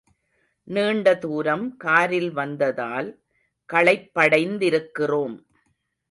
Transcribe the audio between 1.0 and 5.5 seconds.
தூரம் காரில் வந்ததால் களைப்படைந்திருக்கிறோம்.